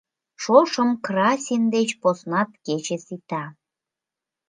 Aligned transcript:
Шошым 0.43 0.89
красин 1.05 1.63
деч 1.75 1.89
поснат 2.01 2.49
кече 2.65 2.97
сита. 3.05 3.43